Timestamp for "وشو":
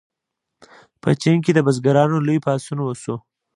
2.81-3.15